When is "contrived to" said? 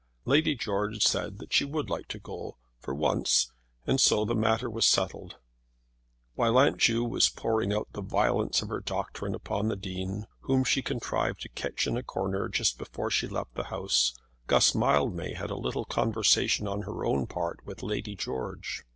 10.81-11.49